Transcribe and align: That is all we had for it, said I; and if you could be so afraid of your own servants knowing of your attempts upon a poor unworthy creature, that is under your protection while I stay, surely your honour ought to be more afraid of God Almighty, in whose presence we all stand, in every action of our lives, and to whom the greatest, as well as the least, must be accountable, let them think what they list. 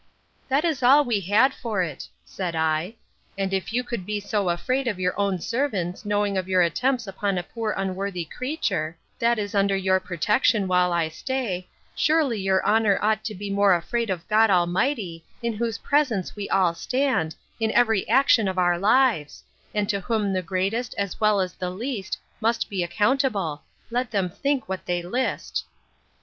That 0.49 0.65
is 0.65 0.81
all 0.81 1.03
we 1.05 1.19
had 1.21 1.53
for 1.53 1.83
it, 1.83 2.07
said 2.25 2.55
I; 2.55 2.95
and 3.37 3.53
if 3.53 3.71
you 3.71 3.83
could 3.83 4.03
be 4.03 4.19
so 4.19 4.49
afraid 4.49 4.87
of 4.87 4.99
your 4.99 5.13
own 5.15 5.39
servants 5.39 6.05
knowing 6.05 6.39
of 6.39 6.47
your 6.47 6.63
attempts 6.63 7.05
upon 7.05 7.37
a 7.37 7.43
poor 7.43 7.75
unworthy 7.77 8.25
creature, 8.25 8.97
that 9.19 9.37
is 9.37 9.53
under 9.53 9.75
your 9.77 9.99
protection 9.99 10.67
while 10.67 10.91
I 10.91 11.07
stay, 11.09 11.67
surely 11.93 12.39
your 12.39 12.65
honour 12.65 12.97
ought 12.99 13.23
to 13.25 13.35
be 13.35 13.51
more 13.51 13.75
afraid 13.75 14.09
of 14.09 14.27
God 14.27 14.49
Almighty, 14.49 15.23
in 15.43 15.53
whose 15.53 15.77
presence 15.77 16.35
we 16.35 16.49
all 16.49 16.73
stand, 16.73 17.35
in 17.59 17.69
every 17.73 18.09
action 18.09 18.47
of 18.47 18.57
our 18.57 18.79
lives, 18.79 19.43
and 19.71 19.87
to 19.89 19.99
whom 19.99 20.33
the 20.33 20.41
greatest, 20.41 20.95
as 20.97 21.19
well 21.21 21.39
as 21.39 21.53
the 21.53 21.69
least, 21.69 22.17
must 22.39 22.71
be 22.71 22.81
accountable, 22.81 23.61
let 23.91 24.09
them 24.09 24.31
think 24.31 24.67
what 24.67 24.87
they 24.87 25.03
list. 25.03 25.63